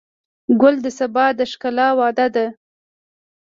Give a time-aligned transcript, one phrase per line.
[0.61, 2.45] ګل د سبا د ښکلا وعده ده.